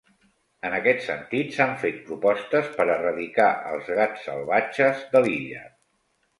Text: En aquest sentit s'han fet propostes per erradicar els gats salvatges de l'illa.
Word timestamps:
En 0.69 0.75
aquest 0.77 1.03
sentit 1.07 1.51
s'han 1.57 1.75
fet 1.83 1.99
propostes 2.07 2.73
per 2.79 2.89
erradicar 2.95 3.53
els 3.75 3.95
gats 4.01 4.27
salvatges 4.33 5.09
de 5.15 5.27
l'illa. 5.29 5.67